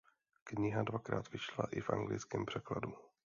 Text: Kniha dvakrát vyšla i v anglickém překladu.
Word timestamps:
Kniha 0.43 0.83
dvakrát 0.83 1.29
vyšla 1.31 1.67
i 1.71 1.81
v 1.81 1.89
anglickém 1.89 2.45
překladu. 2.45 2.93